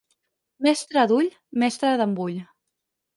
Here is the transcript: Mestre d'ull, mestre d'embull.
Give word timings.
Mestre 0.67 1.03
d'ull, 1.11 1.29
mestre 1.65 1.91
d'embull. 2.01 2.39